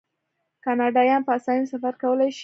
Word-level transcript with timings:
کاناډایان 0.63 1.21
په 1.27 1.31
اسانۍ 1.37 1.65
سفر 1.73 1.93
کولی 2.01 2.29
شي. 2.37 2.39